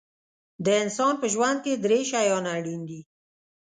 [0.65, 3.01] د انسان په ژوند کې درې شیان اړین دي.